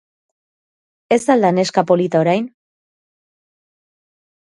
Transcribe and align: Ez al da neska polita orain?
Ez 1.17 1.19
al 1.35 1.45
da 1.47 1.53
neska 1.59 1.85
polita 1.91 2.25
orain? 2.25 2.51